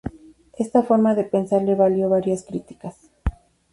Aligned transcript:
Esta 0.57 0.81
forma 0.81 1.13
de 1.13 1.25
pensar 1.25 1.61
le 1.61 1.75
valió 1.75 2.09
varias 2.09 2.41
críticas. 2.43 2.99